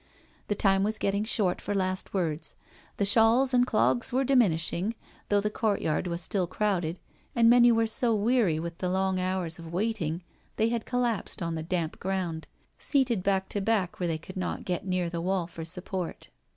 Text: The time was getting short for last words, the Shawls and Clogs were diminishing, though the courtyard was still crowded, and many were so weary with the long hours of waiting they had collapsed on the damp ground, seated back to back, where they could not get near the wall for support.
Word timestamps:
The 0.47 0.55
time 0.55 0.81
was 0.81 0.97
getting 0.97 1.23
short 1.23 1.61
for 1.61 1.75
last 1.75 2.11
words, 2.11 2.55
the 2.97 3.05
Shawls 3.05 3.53
and 3.53 3.67
Clogs 3.67 4.11
were 4.11 4.23
diminishing, 4.23 4.95
though 5.29 5.41
the 5.41 5.51
courtyard 5.51 6.07
was 6.07 6.21
still 6.21 6.47
crowded, 6.47 6.99
and 7.35 7.47
many 7.51 7.71
were 7.71 7.85
so 7.85 8.15
weary 8.15 8.59
with 8.59 8.79
the 8.79 8.89
long 8.89 9.19
hours 9.19 9.59
of 9.59 9.71
waiting 9.71 10.23
they 10.55 10.69
had 10.69 10.87
collapsed 10.87 11.43
on 11.43 11.53
the 11.53 11.61
damp 11.61 11.99
ground, 11.99 12.47
seated 12.79 13.21
back 13.21 13.47
to 13.49 13.61
back, 13.61 13.99
where 13.99 14.07
they 14.07 14.17
could 14.17 14.37
not 14.37 14.65
get 14.65 14.87
near 14.87 15.07
the 15.07 15.21
wall 15.21 15.45
for 15.45 15.63
support. 15.63 16.31